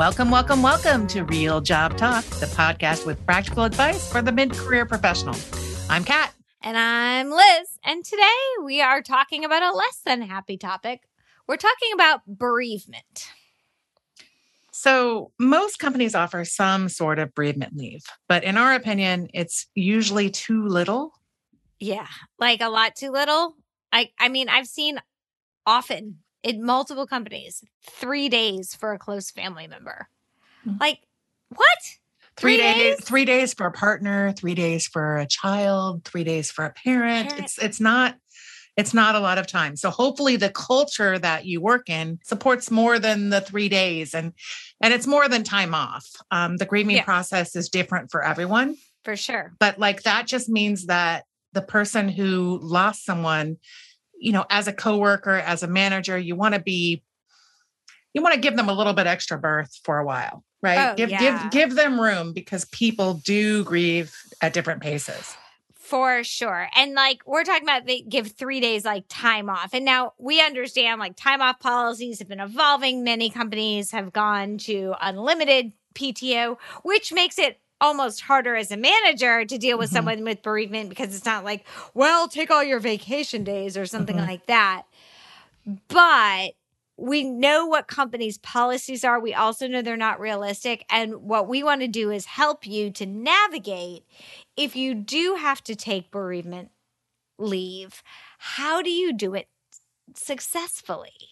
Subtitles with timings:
[0.00, 4.50] Welcome, welcome, welcome to Real Job Talk, the podcast with practical advice for the mid
[4.54, 5.36] career professional.
[5.90, 6.32] I'm Kat.
[6.62, 7.78] And I'm Liz.
[7.84, 11.02] And today we are talking about a less than happy topic.
[11.46, 13.28] We're talking about bereavement.
[14.72, 20.30] So, most companies offer some sort of bereavement leave, but in our opinion, it's usually
[20.30, 21.12] too little.
[21.78, 22.06] Yeah,
[22.38, 23.54] like a lot too little.
[23.92, 24.98] I I mean, I've seen
[25.66, 30.08] often in multiple companies 3 days for a close family member.
[30.66, 30.78] Mm-hmm.
[30.80, 31.00] Like
[31.48, 31.78] what?
[32.36, 32.96] Three, three days?
[32.96, 33.04] days?
[33.04, 37.28] Three days for a partner, three days for a child, three days for a parent.
[37.28, 37.44] parent.
[37.44, 38.16] It's it's not
[38.76, 39.76] it's not a lot of time.
[39.76, 44.32] So hopefully the culture that you work in supports more than the three days and
[44.80, 46.06] and it's more than time off.
[46.30, 47.04] Um, the grieving yeah.
[47.04, 48.76] process is different for everyone.
[49.04, 49.52] For sure.
[49.58, 53.58] But like that just means that the person who lost someone,
[54.20, 57.02] you know, as a coworker, as a manager, you want to be
[58.12, 60.92] you want to give them a little bit extra berth for a while, right?
[60.92, 61.48] Oh, give yeah.
[61.48, 65.36] give give them room because people do grieve at different paces.
[65.74, 66.68] For sure.
[66.76, 69.70] And like we're talking about they give three days like time off.
[69.72, 73.02] And now we understand like time off policies have been evolving.
[73.02, 79.44] Many companies have gone to unlimited PTO, which makes it almost harder as a manager
[79.44, 79.96] to deal with mm-hmm.
[79.96, 84.16] someone with bereavement because it's not like, well, take all your vacation days or something
[84.16, 84.26] mm-hmm.
[84.26, 84.82] like that.
[85.88, 86.52] But
[86.96, 89.18] we know what companies' policies are.
[89.18, 90.84] We also know they're not realistic.
[90.90, 94.04] And what we want to do is help you to navigate
[94.56, 96.70] if you do have to take bereavement
[97.38, 98.02] leave.
[98.38, 99.48] How do you do it
[100.14, 101.29] successfully?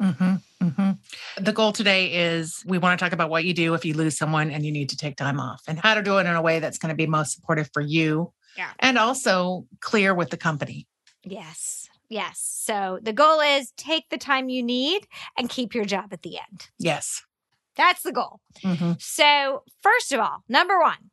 [0.00, 1.44] Mm-hmm, mm-hmm.
[1.44, 4.16] The goal today is we want to talk about what you do if you lose
[4.16, 6.42] someone and you need to take time off and how to do it in a
[6.42, 8.70] way that's going to be most supportive for you yeah.
[8.78, 10.86] and also clear with the company.
[11.22, 11.88] Yes.
[12.08, 12.40] Yes.
[12.64, 15.06] So the goal is take the time you need
[15.38, 16.68] and keep your job at the end.
[16.78, 17.22] Yes.
[17.76, 18.40] That's the goal.
[18.62, 18.92] Mm-hmm.
[18.98, 21.10] So, first of all, number one,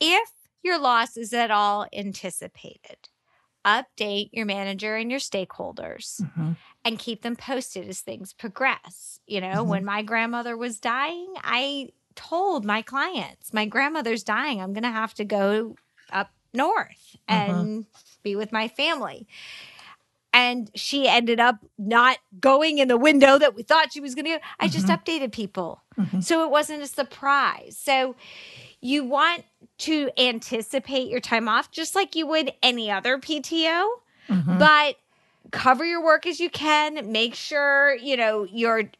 [0.00, 0.30] if
[0.62, 3.08] your loss is at all anticipated,
[3.64, 6.52] update your manager and your stakeholders mm-hmm.
[6.84, 9.20] And keep them posted as things progress.
[9.26, 9.68] You know, mm-hmm.
[9.68, 14.60] when my grandmother was dying, I told my clients, my grandmother's dying.
[14.60, 15.76] I'm going to have to go
[16.12, 17.52] up north uh-huh.
[17.52, 17.86] and
[18.22, 19.26] be with my family.
[20.32, 24.24] And she ended up not going in the window that we thought she was going
[24.24, 24.38] to go.
[24.58, 24.94] I just mm-hmm.
[24.94, 25.82] updated people.
[25.96, 26.20] Mm-hmm.
[26.20, 27.78] So it wasn't a surprise.
[27.80, 28.16] So
[28.80, 29.44] you want
[29.78, 33.86] to anticipate your time off just like you would any other PTO,
[34.28, 34.58] mm-hmm.
[34.58, 34.96] but
[35.54, 37.12] cover your work as you can.
[37.12, 38.90] Make sure, you know, you're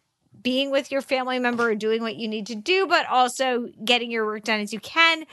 [0.41, 4.11] being with your family member or doing what you need to do, but also getting
[4.11, 5.27] your work done as you can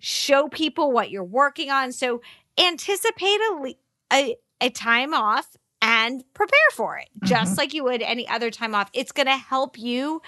[0.00, 1.92] show people what you're working on.
[1.92, 2.20] So
[2.58, 3.74] anticipate a,
[4.12, 7.26] a, a time off and prepare for it, mm-hmm.
[7.26, 8.90] just like you would any other time off.
[8.92, 10.22] It's going to help you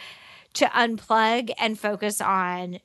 [0.54, 2.78] to unplug and focus on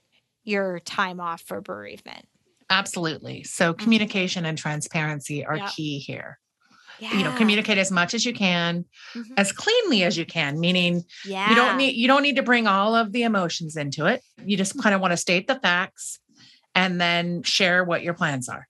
[0.43, 2.27] your time off for bereavement.
[2.69, 3.43] Absolutely.
[3.43, 3.83] So mm-hmm.
[3.83, 5.69] communication and transparency are yep.
[5.71, 6.39] key here.
[6.99, 7.13] Yeah.
[7.17, 9.33] You know, communicate as much as you can, mm-hmm.
[9.37, 11.49] as cleanly as you can, meaning yeah.
[11.49, 14.21] you don't need you don't need to bring all of the emotions into it.
[14.45, 16.19] You just kind of want to state the facts
[16.73, 18.67] and then share what your plans are.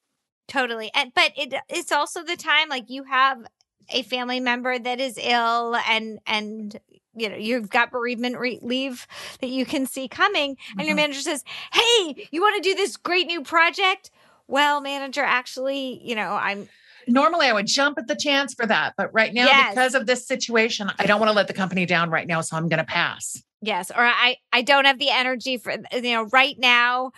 [0.47, 0.91] Totally.
[0.94, 3.46] And but it it's also the time like you have
[3.90, 6.80] a family member that is ill and and
[7.16, 9.07] you know you've got bereavement re- leave
[9.42, 10.88] that you can see coming and mm-hmm.
[10.88, 14.12] your manager says hey you want to do this great new project
[14.47, 16.68] well manager actually you know i'm
[17.07, 19.73] normally i would jump at the chance for that but right now yes.
[19.73, 22.55] because of this situation i don't want to let the company down right now so
[22.57, 26.23] i'm going to pass yes or i i don't have the energy for you know
[26.31, 27.11] right now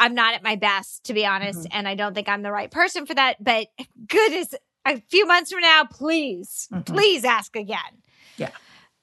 [0.00, 1.60] I'm not at my best, to be honest.
[1.60, 1.78] Mm-hmm.
[1.78, 3.42] And I don't think I'm the right person for that.
[3.42, 3.68] But
[4.08, 6.92] goodness, a few months from now, please, mm-hmm.
[6.92, 7.78] please ask again.
[8.36, 8.50] Yeah.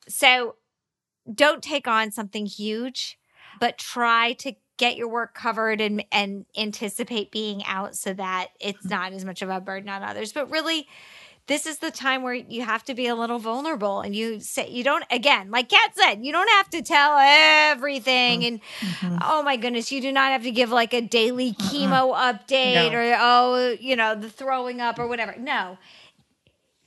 [0.08, 0.56] So
[1.34, 3.18] don't take on something huge,
[3.60, 8.80] but try to get your work covered and and anticipate being out so that it's
[8.80, 8.90] mm-hmm.
[8.90, 10.34] not as much of a burden on others.
[10.34, 10.88] But really
[11.46, 14.70] this is the time where you have to be a little vulnerable and you say
[14.70, 19.18] you don't again like kat said you don't have to tell everything and mm-hmm.
[19.24, 22.54] oh my goodness you do not have to give like a daily chemo mm-hmm.
[22.54, 22.98] update no.
[22.98, 25.78] or oh you know the throwing up or whatever no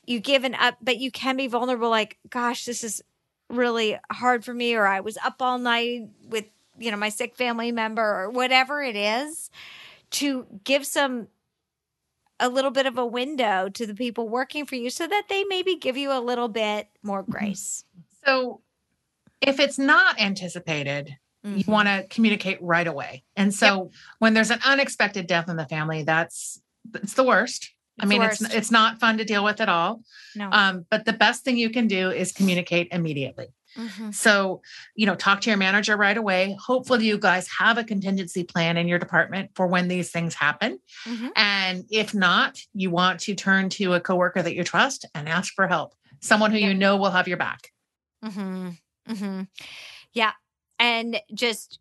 [0.07, 3.03] you give an up but you can be vulnerable like gosh this is
[3.51, 6.47] really hard for me or i was up all night with
[6.79, 9.51] you know my sick family member or whatever it is
[10.11, 11.29] to give some
[12.41, 15.45] a little bit of a window to the people working for you so that they
[15.45, 17.33] maybe give you a little bit more mm-hmm.
[17.33, 17.85] grace.
[18.25, 18.61] So
[19.41, 21.59] if it's not anticipated, mm-hmm.
[21.59, 23.25] you want to communicate right away.
[23.37, 23.93] And so yep.
[24.19, 26.61] when there's an unexpected death in the family, that's
[26.95, 27.71] it's the worst.
[27.97, 30.03] It's I mean, it's it's not fun to deal with at all.
[30.35, 30.49] No.
[30.51, 33.47] Um, but the best thing you can do is communicate immediately.
[33.77, 34.11] Mm-hmm.
[34.13, 34.63] So,
[34.95, 36.57] you know, talk to your manager right away.
[36.65, 40.79] Hopefully, you guys have a contingency plan in your department for when these things happen.
[41.05, 41.29] Mm-hmm.
[41.37, 45.53] And if not, you want to turn to a coworker that you trust and ask
[45.55, 46.69] for help, someone who yeah.
[46.69, 47.73] you know will have your back.
[48.25, 48.71] Mm-hmm.
[49.09, 49.43] mm-hmm.
[50.13, 50.33] Yeah.
[50.79, 51.81] And just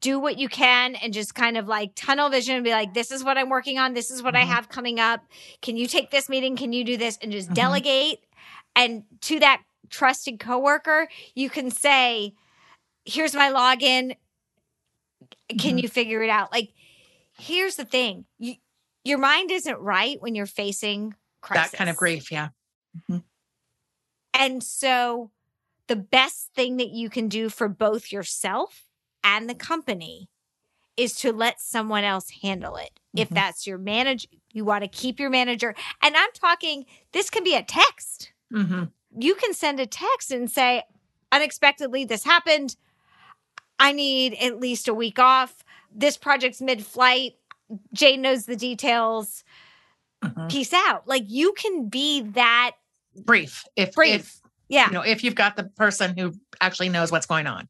[0.00, 3.10] do what you can and just kind of like tunnel vision and be like, this
[3.10, 3.92] is what I'm working on.
[3.92, 4.52] This is what I mm-hmm.
[4.52, 5.20] have coming up.
[5.62, 6.56] Can you take this meeting?
[6.56, 7.18] Can you do this?
[7.20, 7.54] And just mm-hmm.
[7.54, 8.24] delegate.
[8.74, 12.34] And to that trusted coworker, you can say,
[13.04, 14.16] here's my login.
[15.48, 15.78] Can mm-hmm.
[15.78, 16.52] you figure it out?
[16.52, 16.70] Like,
[17.38, 18.24] here's the thing.
[18.38, 18.54] You,
[19.04, 21.72] your mind isn't right when you're facing crisis.
[21.72, 22.48] That kind of grief, yeah.
[22.96, 23.18] Mm-hmm.
[24.34, 25.30] And so
[25.88, 28.84] the best thing that you can do for both yourself
[29.24, 30.28] and the company
[30.96, 32.90] is to let someone else handle it.
[33.16, 33.22] Mm-hmm.
[33.22, 35.74] If that's your manager, you want to keep your manager.
[36.02, 38.32] And I'm talking, this can be a text.
[38.52, 38.84] Mm-hmm
[39.18, 40.82] you can send a text and say,
[41.32, 42.76] unexpectedly, this happened.
[43.78, 45.64] I need at least a week off.
[45.94, 47.34] This project's mid flight.
[47.92, 49.44] Jane knows the details.
[50.22, 50.48] Mm-hmm.
[50.48, 51.08] Peace out.
[51.08, 52.72] Like you can be that
[53.24, 53.64] brief.
[53.76, 54.20] If brief.
[54.20, 54.86] If, yeah.
[54.86, 57.68] You know, if you've got the person who actually knows what's going on.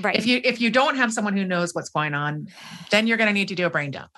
[0.00, 0.16] Right.
[0.16, 2.48] If you if you don't have someone who knows what's going on,
[2.90, 4.10] then you're going to need to do a brain dump.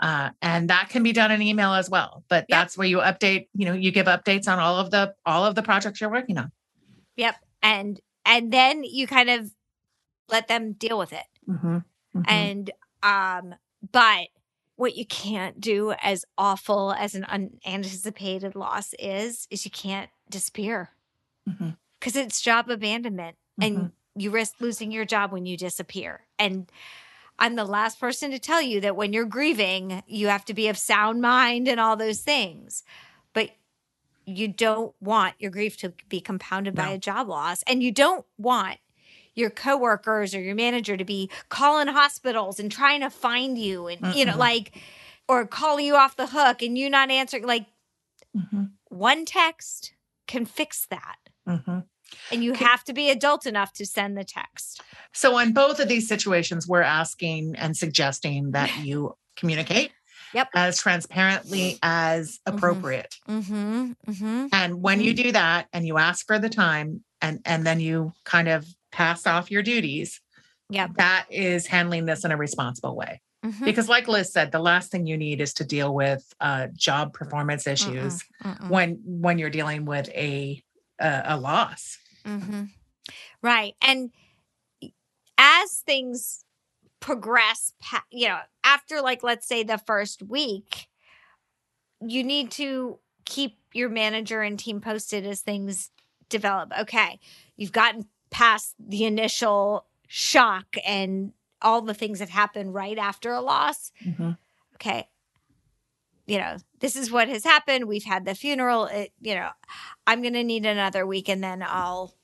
[0.00, 2.24] Uh, and that can be done in email as well.
[2.28, 2.58] But yep.
[2.58, 5.54] that's where you update, you know, you give updates on all of the all of
[5.54, 6.50] the projects you're working on.
[7.16, 7.36] Yep.
[7.62, 9.50] And and then you kind of
[10.30, 11.26] let them deal with it.
[11.48, 11.76] Mm-hmm.
[11.76, 12.22] Mm-hmm.
[12.26, 12.70] And
[13.02, 13.54] um,
[13.92, 14.28] but
[14.76, 20.88] what you can't do as awful as an unanticipated loss is, is you can't disappear
[21.44, 22.18] because mm-hmm.
[22.18, 24.20] it's job abandonment and mm-hmm.
[24.20, 26.26] you risk losing your job when you disappear.
[26.38, 26.70] And
[27.40, 30.68] I'm the last person to tell you that when you're grieving, you have to be
[30.68, 32.84] of sound mind and all those things.
[33.32, 33.50] But
[34.26, 36.84] you don't want your grief to be compounded no.
[36.84, 37.62] by a job loss.
[37.66, 38.78] And you don't want
[39.34, 44.00] your coworkers or your manager to be calling hospitals and trying to find you and,
[44.02, 44.78] mm you know, like,
[45.26, 47.46] or calling you off the hook and you not answering.
[47.46, 47.66] Like,
[48.36, 48.64] mm-hmm.
[48.88, 49.94] one text
[50.26, 51.16] can fix that.
[51.48, 51.78] Mm-hmm.
[52.30, 54.82] And you have to be adult enough to send the text.
[55.12, 59.92] So, on both of these situations, we're asking and suggesting that you communicate
[60.34, 60.48] yep.
[60.54, 62.56] as transparently as mm-hmm.
[62.56, 63.16] appropriate.
[63.28, 63.92] Mm-hmm.
[64.08, 64.46] Mm-hmm.
[64.52, 65.24] And when you mm-hmm.
[65.24, 69.26] do that and you ask for the time and, and then you kind of pass
[69.26, 70.20] off your duties,
[70.68, 70.90] yep.
[70.96, 73.20] that is handling this in a responsible way.
[73.44, 73.64] Mm-hmm.
[73.64, 77.14] Because, like Liz said, the last thing you need is to deal with uh, job
[77.14, 78.22] performance issues
[78.68, 80.62] when when you're dealing with a
[81.00, 81.98] a, a loss.
[82.24, 82.64] Mm-hmm.
[83.42, 83.74] Right.
[83.82, 84.10] And
[85.38, 86.44] as things
[87.00, 87.72] progress,
[88.10, 90.88] you know, after like, let's say the first week,
[92.00, 95.90] you need to keep your manager and team posted as things
[96.28, 96.72] develop.
[96.80, 97.18] Okay.
[97.56, 101.32] You've gotten past the initial shock and
[101.62, 103.92] all the things that happen right after a loss.
[104.04, 104.32] Mm-hmm.
[104.76, 105.08] Okay
[106.30, 107.86] you know, this is what has happened.
[107.86, 108.84] We've had the funeral.
[108.86, 109.48] It, you know,
[110.06, 112.14] I'm going to need another week and then I'll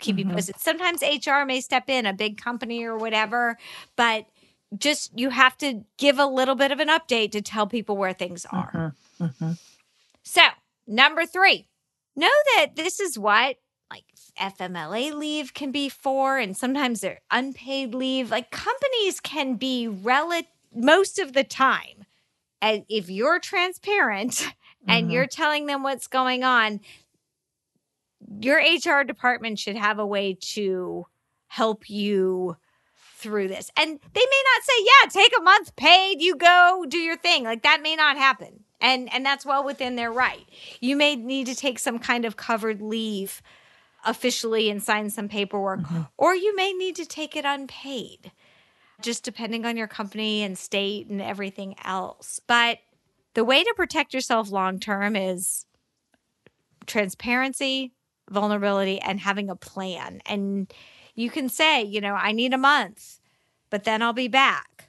[0.00, 0.28] keep mm-hmm.
[0.28, 0.60] you posted.
[0.60, 3.56] Sometimes HR may step in, a big company or whatever,
[3.96, 4.26] but
[4.76, 8.12] just you have to give a little bit of an update to tell people where
[8.12, 8.94] things are.
[9.18, 9.24] Mm-hmm.
[9.24, 9.52] Mm-hmm.
[10.22, 10.42] So,
[10.86, 11.68] number three,
[12.16, 13.56] know that this is what
[13.90, 14.04] like
[14.38, 18.30] FMLA leave can be for, and sometimes they're unpaid leave.
[18.30, 22.05] Like companies can be relative most of the time
[22.60, 24.90] and if you're transparent mm-hmm.
[24.90, 26.80] and you're telling them what's going on,
[28.40, 31.06] your HR department should have a way to
[31.48, 32.56] help you
[33.16, 33.70] through this.
[33.76, 37.44] And they may not say, "Yeah, take a month paid, you go do your thing."
[37.44, 38.64] Like that may not happen.
[38.80, 40.46] And and that's well within their right.
[40.80, 43.42] You may need to take some kind of covered leave
[44.06, 46.02] officially and sign some paperwork mm-hmm.
[46.16, 48.30] or you may need to take it unpaid
[49.02, 52.40] just depending on your company and state and everything else.
[52.46, 52.78] But
[53.34, 55.66] the way to protect yourself long term is
[56.86, 57.92] transparency,
[58.30, 60.20] vulnerability, and having a plan.
[60.26, 60.72] And
[61.14, 63.20] you can say, you know, I need a month,
[63.70, 64.88] but then I'll be back.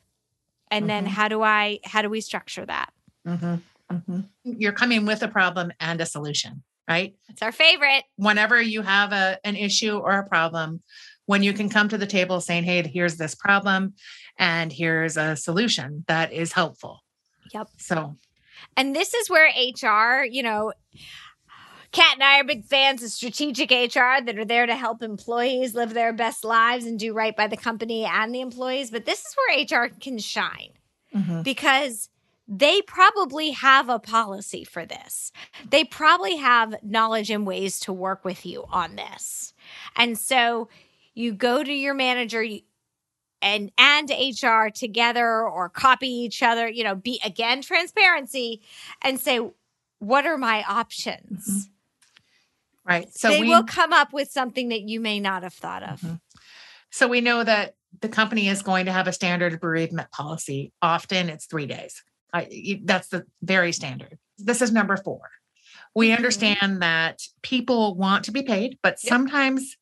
[0.69, 0.87] And mm-hmm.
[0.87, 2.91] then how do I, how do we structure that?
[3.27, 3.55] Mm-hmm.
[3.91, 4.19] Mm-hmm.
[4.43, 7.15] You're coming with a problem and a solution, right?
[7.29, 8.03] It's our favorite.
[8.17, 10.81] Whenever you have a, an issue or a problem,
[11.27, 13.93] when you can come to the table saying, hey, here's this problem
[14.39, 17.03] and here's a solution that is helpful.
[17.53, 17.69] Yep.
[17.77, 18.17] So,
[18.75, 20.73] and this is where HR, you know,
[21.91, 25.73] Kat and I are big fans of strategic HR that are there to help employees
[25.73, 28.91] live their best lives and do right by the company and the employees.
[28.91, 30.73] But this is where HR can shine
[31.13, 31.41] mm-hmm.
[31.43, 32.09] because
[32.47, 35.31] they probably have a policy for this.
[35.69, 39.53] They probably have knowledge and ways to work with you on this.
[39.95, 40.69] And so
[41.17, 42.45] you go to your manager
[43.41, 48.61] and and HR together or copy each other, you know, be again transparency
[49.01, 49.41] and say
[49.99, 51.47] what are my options?
[51.47, 52.89] Mm-hmm.
[52.89, 53.13] Right.
[53.13, 56.01] So they we, will come up with something that you may not have thought of.
[56.01, 56.15] Mm-hmm.
[56.91, 60.71] So we know that the company is going to have a standard bereavement policy.
[60.81, 62.03] Often it's 3 days.
[62.31, 64.19] I, that's the very standard.
[64.37, 65.19] This is number 4.
[65.95, 66.15] We mm-hmm.
[66.15, 69.09] understand that people want to be paid, but yep.
[69.09, 69.75] sometimes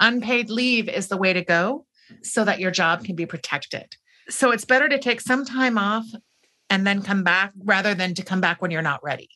[0.00, 1.86] unpaid leave is the way to go
[2.22, 3.96] so that your job can be protected.
[4.28, 6.06] So it's better to take some time off
[6.70, 9.30] and then come back rather than to come back when you're not ready.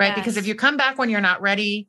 [0.00, 0.08] Right?
[0.08, 0.18] Yes.
[0.18, 1.88] Because if you come back when you're not ready,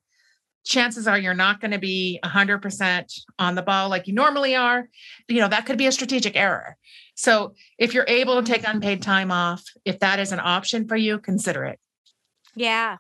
[0.64, 4.88] chances are you're not going to be 100% on the ball like you normally are.
[5.28, 6.78] You know, that could be a strategic error.
[7.16, 10.96] So if you're able to take unpaid time off, if that is an option for
[10.96, 11.80] you, consider it.
[12.56, 12.98] Yeah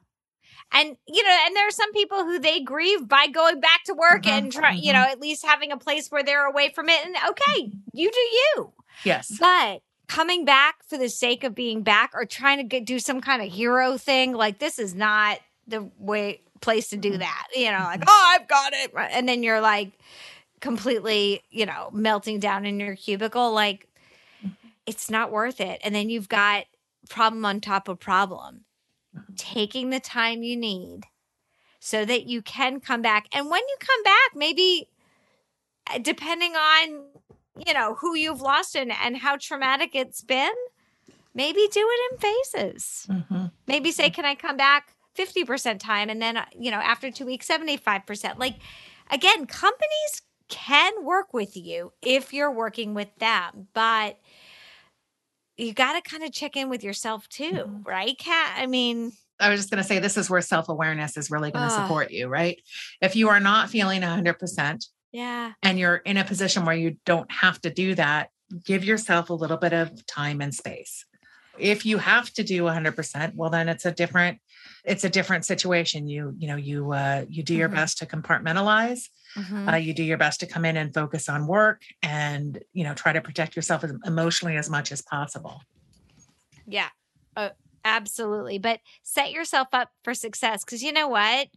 [0.71, 3.93] and you know and there are some people who they grieve by going back to
[3.93, 4.83] work mm-hmm, and try mm-hmm.
[4.83, 8.11] you know at least having a place where they're away from it and okay you
[8.11, 12.63] do you yes but coming back for the sake of being back or trying to
[12.63, 16.97] get, do some kind of hero thing like this is not the way place to
[16.97, 17.19] do mm-hmm.
[17.19, 18.09] that you know like mm-hmm.
[18.09, 19.91] oh i've got it and then you're like
[20.59, 23.87] completely you know melting down in your cubicle like
[24.43, 24.67] mm-hmm.
[24.85, 26.65] it's not worth it and then you've got
[27.09, 28.65] problem on top of problem
[29.35, 31.03] taking the time you need
[31.79, 33.27] so that you can come back.
[33.31, 34.89] And when you come back, maybe
[35.93, 37.05] uh, depending on,
[37.65, 40.53] you know, who you've lost and, and how traumatic it's been,
[41.33, 43.07] maybe do it in phases.
[43.09, 43.45] Mm-hmm.
[43.67, 46.09] Maybe say, can I come back 50% time?
[46.09, 48.37] And then, uh, you know, after two weeks, 75%.
[48.37, 48.55] Like,
[49.11, 54.17] again, companies can work with you if you're working with them, but
[55.57, 57.83] you got to kind of check in with yourself too, mm-hmm.
[57.83, 58.55] right, Kat?
[58.57, 61.51] I mean, I was just going to say this is where self awareness is really
[61.51, 62.59] going to uh, support you, right?
[63.01, 67.31] If you are not feeling 100%, yeah, and you're in a position where you don't
[67.31, 68.29] have to do that,
[68.65, 71.05] give yourself a little bit of time and space.
[71.57, 74.39] If you have to do 100%, well then it's a different
[74.83, 76.07] it's a different situation.
[76.07, 77.77] You you know, you uh you do your mm-hmm.
[77.77, 79.69] best to compartmentalize Mm-hmm.
[79.69, 82.93] Uh, you do your best to come in and focus on work and, you know,
[82.93, 85.61] try to protect yourself emotionally as much as possible.
[86.65, 86.89] Yeah,
[87.35, 87.49] uh,
[87.85, 88.57] absolutely.
[88.57, 91.47] But set yourself up for success because you know what?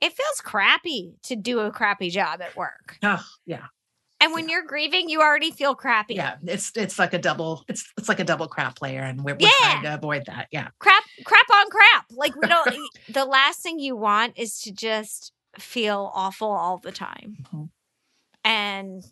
[0.00, 2.98] It feels crappy to do a crappy job at work.
[3.02, 3.66] Oh, yeah.
[4.18, 4.56] And when yeah.
[4.56, 6.14] you're grieving, you already feel crappy.
[6.14, 9.34] Yeah, it's it's like a double it's it's like a double crap layer, and we're,
[9.34, 9.72] we're yeah.
[9.72, 10.48] trying to avoid that.
[10.50, 12.06] Yeah, crap, crap on crap.
[12.10, 12.74] Like we don't.
[13.10, 17.36] the last thing you want is to just feel awful all the time.
[17.42, 17.64] Mm-hmm.
[18.44, 19.04] And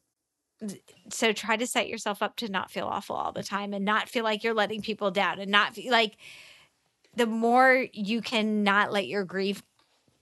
[1.11, 4.09] so try to set yourself up to not feel awful all the time and not
[4.09, 6.17] feel like you're letting people down and not feel like
[7.17, 9.63] the more you can not let your grief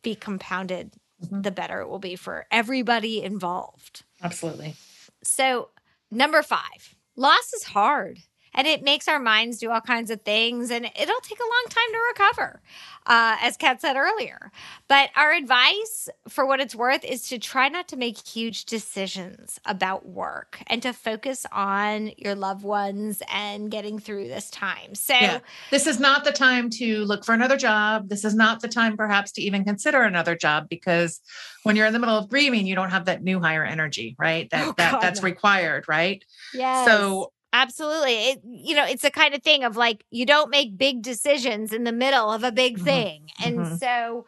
[0.03, 1.43] be compounded, mm-hmm.
[1.43, 4.05] the better it will be for everybody involved.
[4.23, 4.75] Absolutely.
[5.23, 5.71] So,
[6.11, 8.19] number five, loss is hard
[8.55, 11.65] and it makes our minds do all kinds of things and it'll take a long
[11.69, 12.61] time to recover
[13.07, 14.51] uh, as kat said earlier.
[14.89, 19.59] But our advice for what it's worth is to try not to make huge decisions
[19.65, 24.95] about work and to focus on your loved ones and getting through this time.
[24.95, 25.41] So yeah.
[25.71, 28.09] this is not the time to look for another job.
[28.09, 31.21] This is not the time perhaps to even consider another job because
[31.65, 34.49] when you're in the middle of grieving you don't have that new higher energy right?
[34.51, 36.25] That, oh, that that's required right?
[36.55, 38.31] Yeah so Absolutely.
[38.31, 41.73] It, you know, it's the kind of thing of like you don't make big decisions
[41.73, 42.85] in the middle of a big mm-hmm.
[42.85, 43.31] thing.
[43.45, 43.77] And mm-hmm.
[43.77, 44.27] so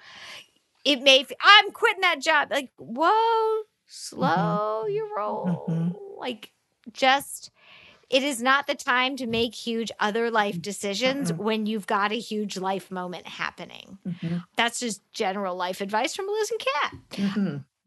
[0.85, 2.49] it may, I'm quitting that job.
[2.51, 3.63] Like, whoa, mm-hmm.
[3.87, 4.95] slow mm-hmm.
[4.95, 6.17] your roll.
[6.19, 6.53] Like,
[6.93, 7.51] just,
[8.11, 11.43] it is not the time to make huge other life decisions mm-hmm.
[11.43, 13.99] when you've got a huge life moment happening.
[14.07, 14.37] Mm-hmm.
[14.57, 16.95] That's just general life advice from Liz and Kat.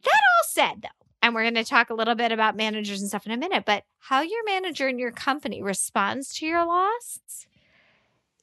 [0.03, 3.09] That all said, though, and we're going to talk a little bit about managers and
[3.09, 7.19] stuff in a minute, but how your manager in your company responds to your loss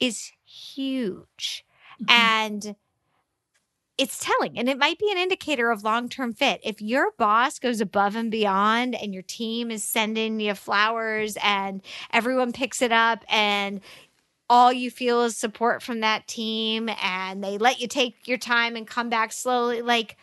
[0.01, 1.65] is huge.
[2.03, 2.11] Mm-hmm.
[2.11, 2.77] And
[3.97, 6.61] it's telling and it might be an indicator of long-term fit.
[6.65, 11.81] If your boss goes above and beyond and your team is sending you flowers and
[12.13, 13.81] everyone picks it up and
[14.51, 18.75] all you feel is support from that team and they let you take your time
[18.75, 20.17] and come back slowly like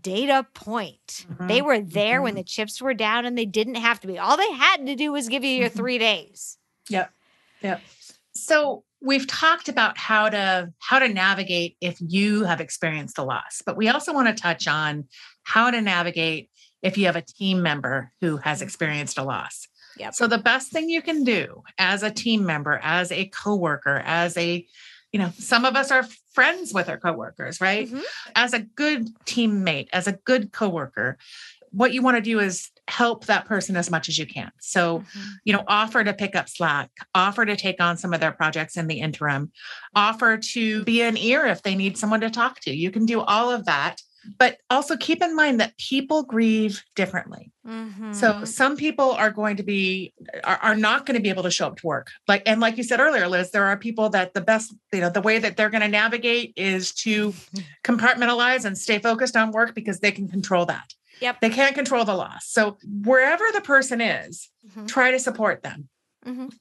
[0.00, 1.26] data point.
[1.30, 1.46] Mm-hmm.
[1.46, 2.24] They were there mm-hmm.
[2.24, 4.18] when the chips were down and they didn't have to be.
[4.18, 5.78] All they had to do was give you your mm-hmm.
[5.78, 6.58] 3 days.
[6.88, 7.10] Yep.
[7.62, 7.80] Yep.
[8.34, 13.62] So we've talked about how to how to navigate if you have experienced a loss,
[13.64, 15.04] but we also want to touch on
[15.44, 16.50] how to navigate
[16.82, 18.64] if you have a team member who has mm-hmm.
[18.64, 19.68] experienced a loss.
[19.96, 20.14] Yep.
[20.14, 24.36] So the best thing you can do as a team member, as a coworker, as
[24.36, 24.66] a
[25.14, 27.88] you know, some of us are friends with our coworkers, right?
[27.88, 28.02] Mhm.
[28.34, 31.18] As a good teammate, as a good coworker,
[31.70, 34.50] what you want to do is help that person as much as you can.
[34.60, 35.32] So, Mhm.
[35.44, 38.76] you know, offer to pick up slack, offer to take on some of their projects
[38.76, 39.52] in the interim,
[39.94, 42.74] offer to be an ear if they need someone to talk to.
[42.74, 44.02] You can do all of that.
[44.38, 47.50] But also keep in mind that people grieve differently.
[47.64, 47.70] So
[48.34, 48.46] Mhm.
[48.46, 50.12] some people are going to be
[50.44, 52.10] are, are not going to be able to show up to work.
[52.28, 55.08] Like and like you said earlier, Liz, there are people that the best, you know,
[55.10, 57.32] the way that they're going to navigate is to
[57.84, 60.92] compartmentalize and stay focused on work because they can control that.
[61.20, 61.40] Yep.
[61.40, 62.46] They can't control the loss.
[62.46, 64.88] So wherever the person is, Mhm.
[64.88, 65.88] try to support them.
[66.26, 66.52] Mhm.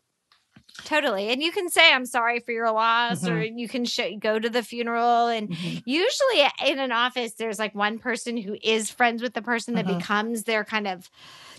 [0.86, 1.30] Totally.
[1.30, 3.58] And you can say, I'm sorry for your loss, or Mm-hmm.
[3.60, 5.28] you can sh- go to the funeral.
[5.28, 9.76] And usually in an office, there's like one person who is friends with the person
[9.76, 10.00] that Mhm.
[10.00, 11.10] becomes their kind of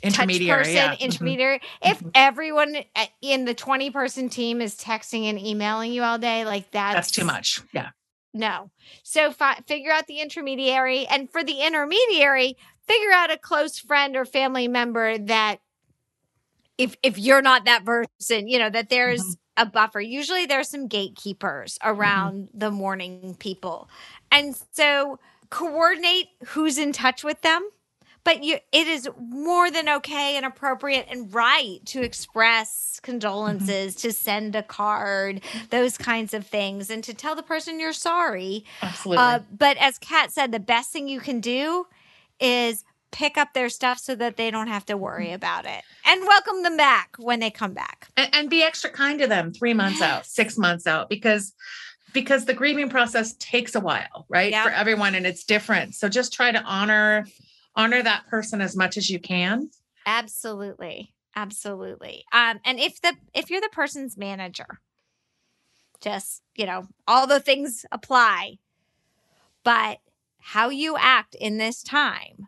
[0.02, 0.48] Intermediary.
[0.48, 0.94] touch person, yeah.
[0.96, 1.00] Mhm.
[1.00, 1.60] intermediary.
[1.80, 2.10] If Mhm.
[2.14, 2.76] everyone
[3.22, 7.10] in the 20 person team is texting and emailing you all day, like that's, That's
[7.12, 7.60] too much.
[7.72, 7.90] Yeah.
[8.34, 8.70] No.
[9.04, 11.06] So fi- figure out the intermediary.
[11.06, 12.56] And for the intermediary,
[12.88, 15.60] figure out a close friend or family member that
[16.78, 19.36] if if you're not that person, you know, that there's Mhm.
[19.58, 20.00] a buffer.
[20.00, 23.88] Usually there's some gatekeepers around the mourning people.
[24.32, 25.18] And so
[25.50, 27.68] coordinate who's in touch with them.
[28.24, 34.12] But you it is more than okay and appropriate and right to express condolences, to
[34.12, 38.64] send a card, those kinds of things, and to tell the person you're sorry.
[38.82, 39.22] Absolutely.
[39.22, 41.86] Uh, but as Kat said, the best thing you can do
[42.40, 46.20] is pick up their stuff so that they don't have to worry about it and
[46.26, 48.08] welcome them back when they come back.
[48.16, 51.54] and, and be extra kind to them three months out six months out because
[52.12, 54.64] because the grieving process takes a while right Yeah.
[54.64, 57.24] for everyone and it's different so just try to honor
[57.76, 59.70] honor that person as much as you can
[60.06, 61.14] Absolutely.
[61.36, 62.24] Absolutely.
[62.32, 64.66] Um, and if the if you're the person's manager,
[66.00, 68.58] just, you know, all the things apply.
[69.64, 69.98] But
[70.38, 72.46] how you act in this time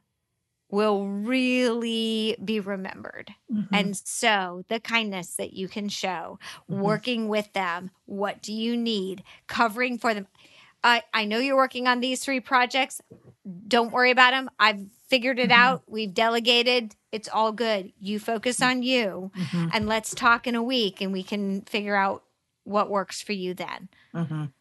[0.71, 3.33] will really be remembered.
[3.73, 6.79] And so the kindness that you can show, Mhm.
[6.79, 10.27] working with them, what do you need, covering for them.
[10.83, 13.01] I, I know you're working on these three projects.
[13.69, 14.51] Don't worry about them.
[14.59, 15.55] I've figured it Mhm.
[15.57, 15.83] out.
[15.87, 16.95] We've delegated.
[17.13, 17.93] It's all good.
[18.01, 19.71] You focus on you Mhm.
[19.73, 22.25] and let's talk in a week and we can figure out
[22.65, 23.89] what works for you then.
[24.15, 24.53] Mhm.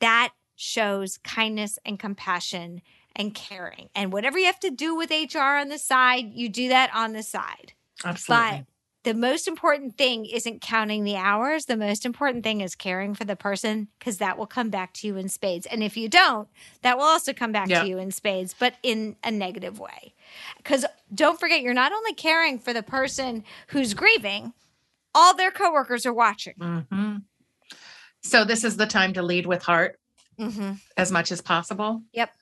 [0.00, 2.82] That shows kindness and compassion
[3.16, 3.88] and caring.
[3.94, 7.12] And whatever you have to do with HR on the side, you do that on
[7.12, 7.72] the side.
[8.04, 8.66] absolutely But
[9.04, 11.64] the most important thing isn't counting the hours.
[11.66, 15.06] The most important thing is caring for the person because that will come back to
[15.08, 15.66] you in spades.
[15.66, 16.48] And if you don't,
[16.82, 17.82] that will also come back Yeah.
[17.82, 20.14] to you in spades, but in a negative way.
[20.56, 24.52] Because don't forget, you're not only caring for the person who's grieving,
[25.14, 26.54] all their coworkers are watching.
[26.58, 27.22] Mhm.
[28.24, 29.98] so this is the time to lead with heart
[30.38, 30.74] Mm-hmm.
[30.96, 32.32] as much as possible Yep.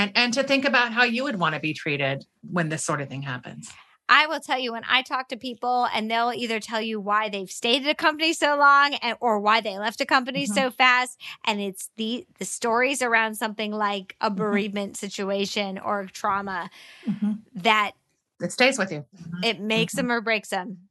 [0.00, 3.00] And and to think about how you would want to be treated when this sort
[3.00, 3.70] of thing happens
[4.12, 7.28] I will tell you when I talk to people and they'll either tell you why
[7.28, 10.52] they've stayed at a company so long and, or why they left a company Mhm.
[10.52, 11.20] so fast.
[11.44, 16.70] And it's the, the stories around something like a bereavement situation or trauma
[17.06, 17.38] Mhm.
[17.54, 17.92] that
[18.40, 19.06] it stays with you
[19.44, 19.98] it makes Mhm.
[19.98, 20.88] them or breaks them.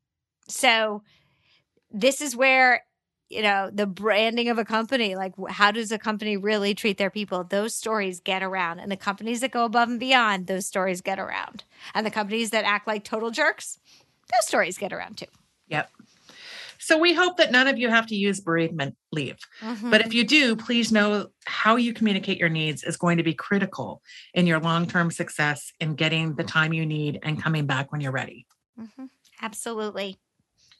[0.47, 1.03] So
[1.91, 2.85] this is where,
[3.29, 7.11] you know, the branding of a company, like how does a company really treat their
[7.11, 7.43] people?
[7.43, 8.79] Those stories get around.
[8.79, 11.63] And the companies that go above and beyond, those stories get around.
[11.93, 13.79] And the companies that act like total jerks,
[14.31, 15.25] those stories get around too.
[15.67, 15.89] yep
[16.81, 19.37] so we hope that none of you have to use bereavement leave
[19.81, 23.33] But if you do, please know how you communicate your needs is going to be
[23.33, 24.01] critical
[24.33, 28.01] in your long term success in getting the time you need and coming back when
[28.01, 28.45] you're ready.
[28.79, 29.09] Mhm.
[29.41, 30.17] Absolutely.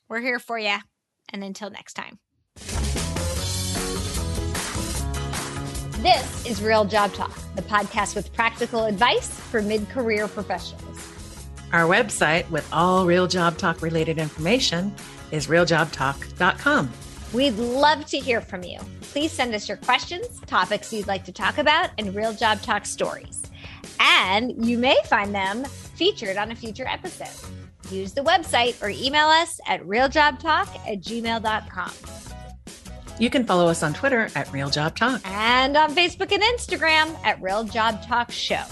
[0.07, 0.77] We're here for you.
[1.31, 2.19] And until next time.
[6.01, 11.05] This is Real Job Talk, the podcast with practical advice for mid career professionals.
[11.73, 14.95] Our website with all real job talk related information
[15.31, 16.89] is realjobtalk.com.
[17.33, 18.79] We'd love to hear from you.
[19.01, 22.85] Please send us your questions, topics you'd like to talk about, and Real Job Talk
[22.85, 23.43] stories.
[23.99, 27.27] And you may find them featured on a future episode.
[27.91, 31.91] Use the website or email us at realjobtalk at gmail.com.
[33.19, 35.21] You can follow us on Twitter at Real Job Talk.
[35.25, 38.63] And on Facebook and Instagram at Real Job Talk Show.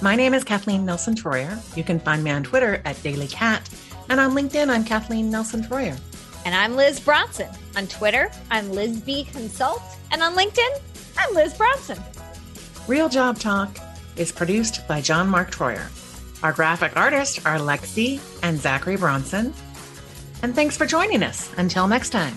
[0.00, 1.60] My name is Kathleen Nelson Troyer.
[1.76, 3.68] You can find me on Twitter at Daily Cat,
[4.08, 5.98] and on LinkedIn, I'm Kathleen Nelson Troyer.
[6.46, 7.48] And I'm Liz Bronson.
[7.76, 9.82] On Twitter, I'm Liz B Consult.
[10.10, 10.80] And on LinkedIn,
[11.18, 11.98] I'm Liz Bronson.
[12.88, 13.76] Real Job Talk
[14.16, 15.88] is produced by John Mark Troyer.
[16.42, 19.52] Our graphic artists are Lexi and Zachary Bronson.
[20.42, 21.52] And thanks for joining us.
[21.58, 22.34] Until next time.